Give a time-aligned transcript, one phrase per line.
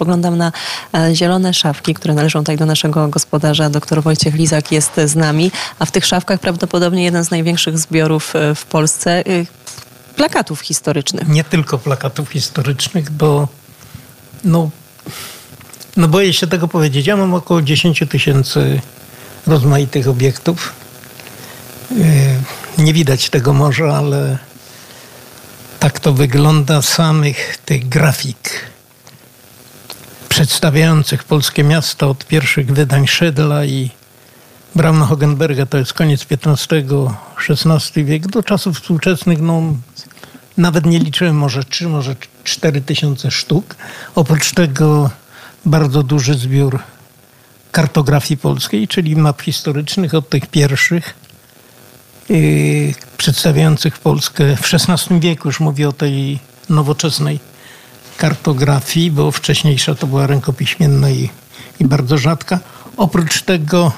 [0.00, 0.52] spoglądam na
[0.94, 3.70] e, zielone szafki, które należą tutaj do naszego gospodarza.
[3.70, 8.36] Dr Wojciech Lizak jest z nami, a w tych szafkach prawdopodobnie jeden z największych zbiorów
[8.36, 9.24] e, w Polsce
[10.16, 11.28] plakatów historycznych.
[11.28, 13.48] Nie tylko plakatów historycznych, bo
[14.44, 14.70] no,
[15.96, 17.06] no boję się tego powiedzieć.
[17.06, 18.80] Ja mam około 10 tysięcy
[19.46, 20.72] rozmaitych obiektów.
[22.78, 24.38] Nie widać tego może, ale
[25.78, 28.70] tak to wygląda samych tych grafik
[30.40, 33.90] przedstawiających polskie miasto od pierwszych wydań Szydla i
[34.74, 39.62] Brauna Hogenberga, to jest koniec XV-XVI wieku, do czasów współczesnych, no
[40.56, 43.76] nawet nie liczyłem, może trzy, może cztery tysiące sztuk.
[44.14, 45.10] Oprócz tego
[45.64, 46.78] bardzo duży zbiór
[47.72, 51.14] kartografii polskiej, czyli map historycznych od tych pierwszych
[52.28, 55.48] yy, przedstawiających Polskę w XVI wieku.
[55.48, 56.38] Już mówię o tej
[56.68, 57.40] nowoczesnej
[58.20, 61.30] kartografii, bo wcześniejsza to była rękopiśmienna i,
[61.80, 62.58] i bardzo rzadka.
[62.96, 63.92] Oprócz tego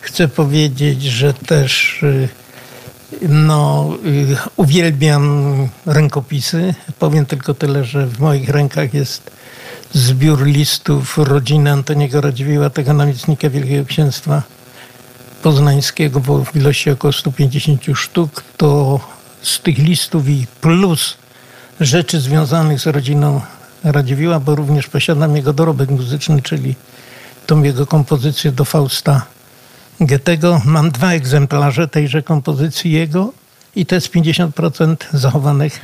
[0.00, 5.24] chcę powiedzieć, że też yy, no, yy, uwielbiam
[5.86, 6.74] rękopisy.
[6.98, 9.30] Powiem tylko tyle, że w moich rękach jest
[9.92, 14.42] zbiór listów rodziny Antoniego Radziwiła, tego namiestnika Wielkiego Księstwa
[15.42, 19.00] Poznańskiego, bo w ilości około 150 sztuk, to
[19.42, 21.16] z tych listów i plus
[21.80, 23.40] rzeczy związanych z rodziną
[23.84, 26.74] Radziwiła, bo również posiadam jego dorobek muzyczny, czyli
[27.46, 29.26] tą jego kompozycję do Fausta
[30.00, 30.62] Goethego.
[30.64, 33.32] Mam dwa egzemplarze tejże kompozycji jego
[33.76, 35.80] i to jest 50% zachowanych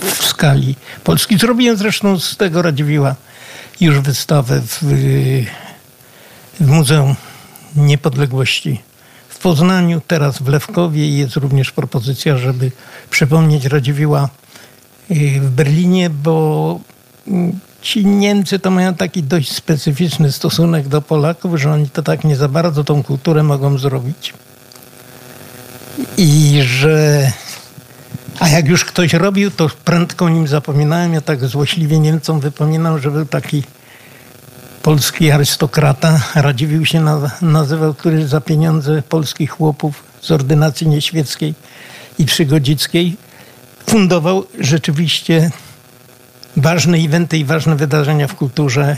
[0.00, 1.38] w skali Polski.
[1.38, 3.14] Zrobiłem zresztą z tego Radziwiła
[3.80, 4.78] już wystawę w,
[6.60, 7.14] w Muzeum
[7.76, 8.80] Niepodległości
[9.28, 12.70] w Poznaniu, teraz w Lewkowie i jest również propozycja, żeby
[13.10, 14.28] przypomnieć Radziwiła
[15.40, 16.80] w Berlinie, bo
[17.82, 22.36] ci Niemcy to mają taki dość specyficzny stosunek do Polaków, że oni to tak nie
[22.36, 24.34] za bardzo tą kulturę mogą zrobić.
[26.16, 27.32] I że
[28.40, 31.12] a jak już ktoś robił, to prędko o nim zapominałem.
[31.12, 33.62] Ja tak złośliwie Niemcom wypominam, że był taki
[34.82, 36.20] polski arystokrata.
[36.34, 37.04] Radziwił się
[37.42, 41.54] nazywał, który za pieniądze polskich chłopów z ordynacji nieświeckiej
[42.18, 43.16] i przygodzickiej
[43.86, 45.50] fundował rzeczywiście
[46.56, 48.96] ważne eventy i ważne wydarzenia w kulturze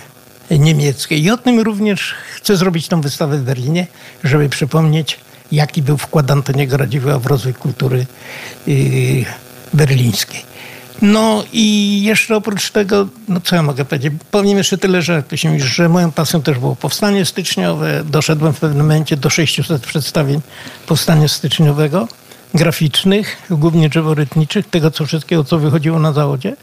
[0.50, 1.22] niemieckiej.
[1.22, 3.86] I o tym również chcę zrobić tą wystawę w Berlinie,
[4.24, 5.18] żeby przypomnieć
[5.52, 8.06] jaki był wkład Antoniego Radziwiłła w rozwój kultury
[8.66, 8.74] yy,
[9.74, 10.54] berlińskiej.
[11.02, 14.12] No i jeszcze oprócz tego, no co ja mogę powiedzieć?
[14.30, 15.22] Powiem jeszcze tyle, że,
[15.56, 18.04] że moją pasją też było powstanie styczniowe.
[18.04, 20.40] Doszedłem w pewnym momencie do 600 przedstawień
[20.86, 22.08] powstania styczniowego
[22.54, 26.56] graficznych, głównie drzeworytniczych, tego co wszystkiego, co wychodziło na zawodzie,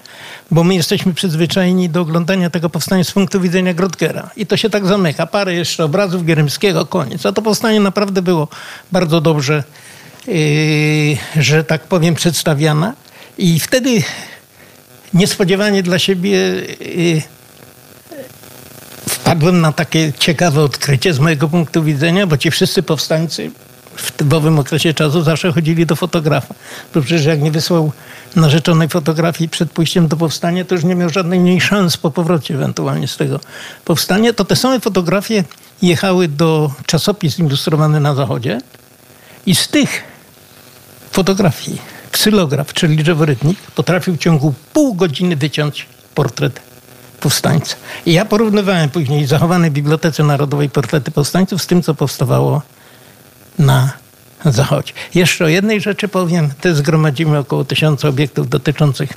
[0.51, 4.29] bo my jesteśmy przyzwyczajeni do oglądania tego powstania z punktu widzenia Grotgera.
[4.35, 5.27] I to się tak zamyka.
[5.27, 7.25] Parę jeszcze obrazów Gierymskiego, koniec.
[7.25, 8.47] A to powstanie naprawdę było
[8.91, 9.63] bardzo dobrze,
[10.27, 12.93] yy, że tak powiem, przedstawiane.
[13.37, 14.03] I wtedy
[15.13, 17.21] niespodziewanie dla siebie yy,
[19.09, 23.51] wpadłem na takie ciekawe odkrycie z mojego punktu widzenia, bo ci wszyscy powstańcy
[23.95, 26.53] w typowym okresie czasu zawsze chodzili do fotografa.
[26.93, 27.91] Bo przecież jak nie wysłał
[28.35, 32.53] narzeczonej fotografii przed pójściem do powstania, to już nie miał żadnej mniej szans po powrocie
[32.53, 33.39] ewentualnie z tego
[33.85, 34.33] powstania.
[34.33, 35.43] To te same fotografie
[35.81, 38.61] jechały do czasopism ilustrowanych na zachodzie
[39.45, 40.03] i z tych
[41.11, 41.81] fotografii
[42.11, 45.85] ksylograf, czyli drzeworytnik, potrafił w ciągu pół godziny wyciąć
[46.15, 46.59] portret
[47.19, 47.75] powstańca.
[48.05, 52.61] I ja porównywałem później zachowane w Bibliotece Narodowej portrety powstańców z tym, co powstawało
[53.59, 53.91] na
[54.45, 54.93] zachodzie.
[55.15, 56.49] Jeszcze o jednej rzeczy powiem.
[56.61, 59.13] Też zgromadzimy około tysiąca obiektów dotyczących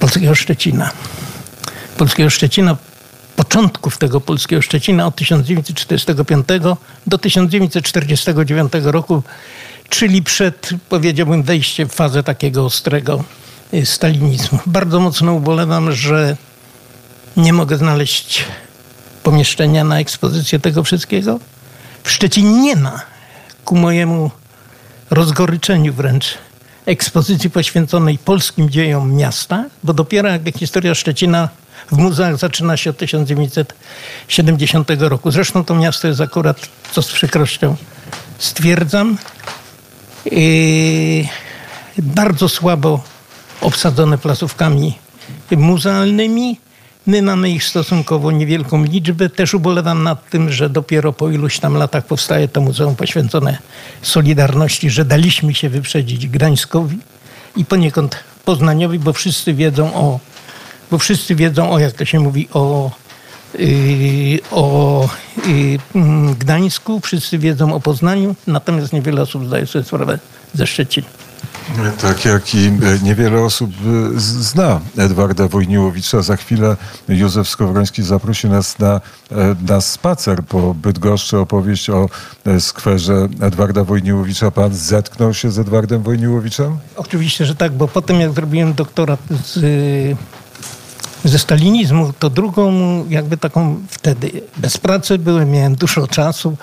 [0.00, 0.90] polskiego Szczecina.
[1.96, 2.76] Polskiego Szczecina,
[3.36, 6.48] początków tego polskiego Szczecina od 1945
[7.06, 9.22] do 1949 roku,
[9.88, 13.24] czyli przed, powiedziałbym, wejściem w fazę takiego ostrego
[13.74, 14.58] y, stalinizmu.
[14.66, 16.36] Bardzo mocno ubolewam, że
[17.36, 18.44] nie mogę znaleźć
[19.22, 21.40] pomieszczenia na ekspozycję tego wszystkiego.
[22.08, 23.00] W Szczecinie nie ma,
[23.64, 24.30] ku mojemu
[25.10, 26.38] rozgoryczeniu wręcz,
[26.86, 31.48] ekspozycji poświęconej polskim dziejom miasta, bo dopiero jakby historia Szczecina
[31.92, 35.30] w muzeach zaczyna się od 1970 roku.
[35.30, 37.76] Zresztą to miasto jest akurat, co z przykrością
[38.38, 39.18] stwierdzam,
[41.98, 43.02] bardzo słabo
[43.60, 44.98] obsadzone placówkami
[45.50, 46.60] muzealnymi.
[47.08, 49.28] My mamy ich stosunkowo niewielką liczbę.
[49.28, 53.58] Też ubolewam nad tym, że dopiero po iluś tam latach powstaje to muzeum poświęcone
[54.02, 56.98] Solidarności, że daliśmy się wyprzedzić Gdańskowi
[57.56, 60.20] i poniekąd Poznaniowi, bo wszyscy wiedzą o
[60.90, 62.90] bo wszyscy wiedzą, o jak to się mówi, o,
[63.58, 65.08] yy, o
[65.46, 70.18] yy, Gdańsku, wszyscy wiedzą o Poznaniu, natomiast niewiele osób zdaje sobie sprawę
[70.54, 71.17] ze Szczecina.
[72.00, 72.72] Tak jak i e,
[73.02, 76.22] niewiele osób e, zna Edwarda Wojniłowicza.
[76.22, 76.76] Za chwilę
[77.08, 81.38] Józef Skowroński zaprosi nas na, e, na spacer po Bydgoszczy.
[81.38, 82.08] Opowieść o
[82.60, 84.50] skwerze Edwarda Wojniłowicza.
[84.50, 86.78] Pan zetknął się z Edwardem Wojniłowiczem?
[86.96, 89.58] Oczywiście, że tak, bo potem jak zrobiłem doktorat z,
[91.24, 92.72] ze stalinizmu, to drugą
[93.08, 96.56] jakby taką wtedy bez pracy byłem, miałem dużo czasu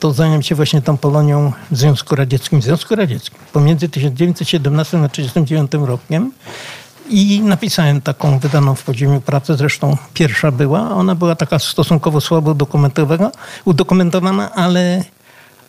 [0.00, 2.60] to zająłem się właśnie tą Polonią w Związku Radzieckim.
[2.60, 6.32] W Związku Radzieckim pomiędzy 1917 a 1939 rokiem
[7.10, 10.90] i napisałem taką wydaną w podziemiu pracę, zresztą pierwsza była.
[10.90, 12.56] Ona była taka stosunkowo słabo
[13.64, 15.04] udokumentowana, ale,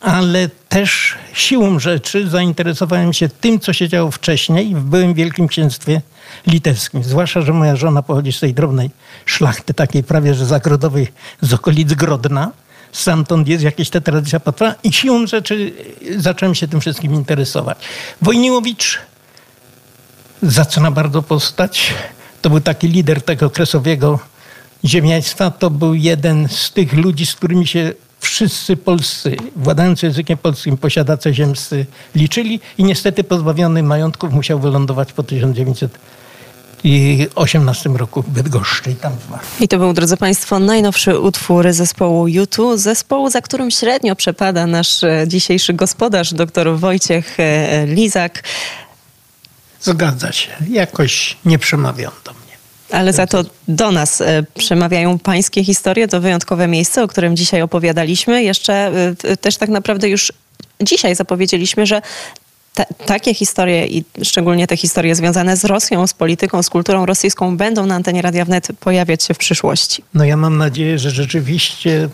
[0.01, 6.01] ale też siłą rzeczy zainteresowałem się tym, co się działo wcześniej w byłym Wielkim Księstwie
[6.47, 7.03] Litewskim.
[7.03, 8.89] Zwłaszcza, że moja żona pochodzi z tej drobnej
[9.25, 11.07] szlachty, takiej prawie że zagrodowej
[11.41, 12.51] z okolic Grodna
[12.92, 15.74] stamtąd jest jakaś ta tradycja potrwa i siłą rzeczy
[16.18, 17.78] zacząłem się tym wszystkim interesować.
[18.22, 19.00] Wojniłowicz
[20.42, 21.94] zaczyna bardzo postać.
[22.42, 24.19] To był taki lider tego okresowego
[24.86, 25.51] ziemiaństwa.
[25.51, 31.34] To był jeden z tych ludzi, z którymi się wszyscy polscy, władający językiem polskim, posiadacze
[31.34, 31.86] ziemscy
[32.16, 36.00] liczyli i niestety pozbawiony majątków musiał wylądować po 1900
[36.88, 39.44] i 18 roku w Bydgoszczy i tam zmarł.
[39.60, 45.04] I to był, drodzy Państwo, najnowszy utwór zespołu YouTube, zespołu, za którym średnio przepada nasz
[45.04, 48.44] e, dzisiejszy gospodarz, dr Wojciech e, Lizak.
[49.81, 52.57] Zgadza się, jakoś nie przemawiam do mnie.
[52.92, 57.62] Ale za to do nas e, przemawiają pańskie historie, to wyjątkowe miejsce, o którym dzisiaj
[57.62, 58.44] opowiadaliśmy.
[58.44, 58.92] Jeszcze
[59.42, 60.31] też tak naprawdę już
[60.81, 62.01] dzisiaj zapowiedzieliśmy, że
[63.06, 67.85] takie historie i szczególnie te historie związane z Rosją, z polityką, z kulturą rosyjską będą
[67.85, 70.03] na antenie Radia Wnet pojawiać się w przyszłości.
[70.13, 72.09] No ja mam nadzieję, że rzeczywiście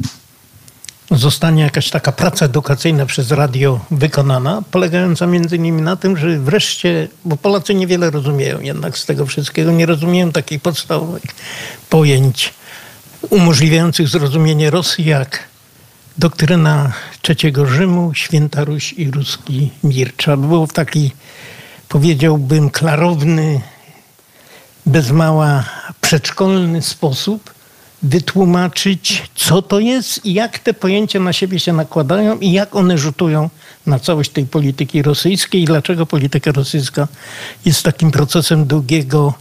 [1.12, 7.08] zostanie jakaś taka praca edukacyjna przez radio wykonana, polegająca między innymi na tym, że wreszcie,
[7.26, 11.24] bo Polacy niewiele rozumieją jednak z tego wszystkiego, nie rozumieją takich podstawowych
[11.90, 12.54] pojęć
[13.30, 15.40] umożliwiających zrozumienie Rosji jak
[16.18, 16.92] doktryna
[17.24, 20.14] trzeciego Rzymu, Święta Ruś i Ruski Mir.
[20.18, 21.12] Trzeba było w taki,
[21.90, 23.62] powiedziałbym, klarowny,
[24.86, 25.64] bez mała
[26.02, 27.54] przedszkolny sposób
[28.02, 32.98] wytłumaczyć, co to jest i jak te pojęcia na siebie się nakładają i jak one
[32.98, 33.50] rzutują
[33.86, 37.08] na całość tej polityki rosyjskiej i dlaczego polityka rosyjska
[37.66, 39.34] jest takim procesem długiego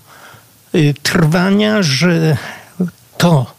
[0.74, 2.36] y, trwania, że
[3.18, 3.54] to,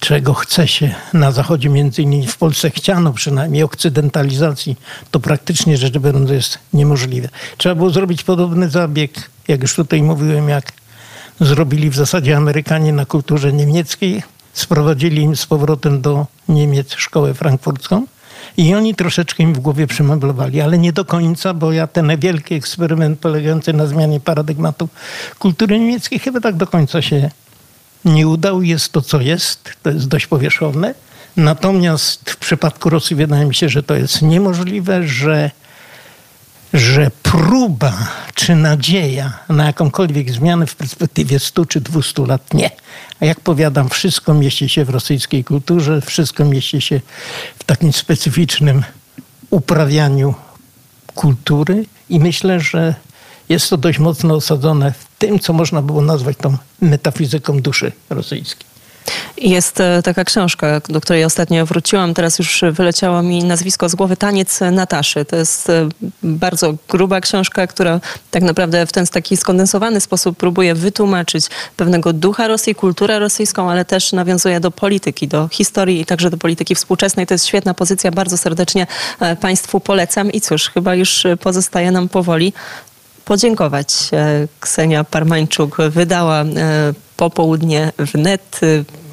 [0.00, 4.76] czego chce się na Zachodzie, między innymi w Polsce chciano przynajmniej okcydentalizacji,
[5.10, 7.28] to praktycznie rzecz biorąc jest niemożliwe.
[7.56, 10.72] Trzeba było zrobić podobny zabieg, jak już tutaj mówiłem, jak
[11.40, 14.22] zrobili w zasadzie Amerykanie na kulturze niemieckiej.
[14.52, 18.06] Sprowadzili im z powrotem do Niemiec szkołę frankfurcką
[18.56, 22.54] i oni troszeczkę im w głowie przemeblowali, ale nie do końca, bo ja ten wielki
[22.54, 24.88] eksperyment polegający na zmianie paradygmatu
[25.38, 27.30] kultury niemieckiej chyba tak do końca się
[28.04, 29.70] nie udał, jest to, co jest.
[29.82, 30.94] To jest dość powierzchowne.
[31.36, 35.50] Natomiast w przypadku Rosji wydaje mi się, że to jest niemożliwe, że,
[36.74, 37.92] że próba
[38.34, 42.70] czy nadzieja na jakąkolwiek zmianę w perspektywie 100 czy 200 lat nie.
[43.20, 47.00] A jak powiadam, wszystko mieści się w rosyjskiej kulturze, wszystko mieści się
[47.58, 48.82] w takim specyficznym
[49.50, 50.34] uprawianiu
[51.14, 52.94] kultury i myślę, że
[53.48, 58.68] jest to dość mocno osadzone w tym, co można było nazwać tą metafizyką duszy rosyjskiej.
[59.36, 62.14] Jest e, taka książka, do której ostatnio wróciłam.
[62.14, 65.24] Teraz już wyleciało mi nazwisko z głowy Taniec Nataszy.
[65.24, 65.88] To jest e,
[66.22, 71.46] bardzo gruba książka, która tak naprawdę w ten taki skondensowany sposób próbuje wytłumaczyć
[71.76, 76.36] pewnego ducha Rosji, kulturę rosyjską, ale też nawiązuje do polityki, do historii i także do
[76.36, 77.26] polityki współczesnej.
[77.26, 78.10] To jest świetna pozycja.
[78.10, 78.86] Bardzo serdecznie
[79.20, 80.32] e, Państwu polecam.
[80.32, 82.52] I cóż, chyba już pozostaje nam powoli
[83.28, 83.94] podziękować.
[84.12, 86.46] E, Ksenia Parmańczuk wydała e,
[87.16, 88.60] popołudnie wnet.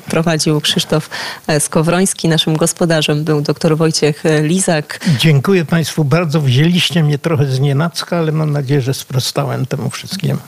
[0.09, 1.09] Prowadził Krzysztof
[1.47, 2.27] e, Skowroński.
[2.27, 4.99] Naszym gospodarzem był dr Wojciech Lizak.
[5.19, 6.41] Dziękuję Państwu bardzo.
[6.41, 10.39] Wzięliście mnie trochę z nienacka, ale mam nadzieję, że sprostałem temu wszystkiemu.